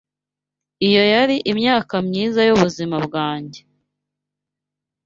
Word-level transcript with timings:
Iyo 0.87 1.03
yari 1.13 1.35
imyaka 1.51 1.95
myiza 2.07 2.39
yubuzima 2.47 2.95
bwanjye. 3.05 3.61